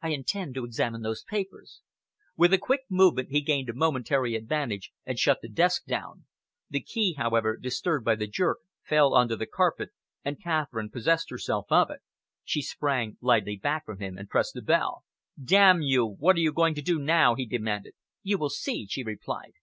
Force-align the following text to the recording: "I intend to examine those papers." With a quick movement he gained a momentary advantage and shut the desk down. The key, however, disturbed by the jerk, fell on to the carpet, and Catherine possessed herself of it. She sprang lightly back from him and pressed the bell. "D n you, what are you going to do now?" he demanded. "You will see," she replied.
"I 0.00 0.10
intend 0.10 0.54
to 0.54 0.64
examine 0.64 1.02
those 1.02 1.24
papers." 1.24 1.80
With 2.36 2.52
a 2.52 2.56
quick 2.58 2.82
movement 2.88 3.30
he 3.32 3.40
gained 3.40 3.68
a 3.68 3.74
momentary 3.74 4.36
advantage 4.36 4.92
and 5.04 5.18
shut 5.18 5.40
the 5.42 5.48
desk 5.48 5.86
down. 5.86 6.26
The 6.70 6.80
key, 6.80 7.14
however, 7.14 7.56
disturbed 7.56 8.04
by 8.04 8.14
the 8.14 8.28
jerk, 8.28 8.58
fell 8.84 9.12
on 9.12 9.26
to 9.26 9.34
the 9.34 9.44
carpet, 9.44 9.90
and 10.24 10.40
Catherine 10.40 10.88
possessed 10.90 11.30
herself 11.30 11.66
of 11.72 11.90
it. 11.90 11.98
She 12.44 12.62
sprang 12.62 13.18
lightly 13.20 13.56
back 13.56 13.84
from 13.86 13.98
him 13.98 14.16
and 14.16 14.30
pressed 14.30 14.54
the 14.54 14.62
bell. 14.62 15.02
"D 15.36 15.56
n 15.56 15.82
you, 15.82 16.06
what 16.06 16.36
are 16.36 16.40
you 16.40 16.52
going 16.52 16.76
to 16.76 16.80
do 16.82 17.00
now?" 17.00 17.34
he 17.34 17.44
demanded. 17.44 17.94
"You 18.22 18.38
will 18.38 18.50
see," 18.50 18.86
she 18.86 19.02
replied. 19.02 19.54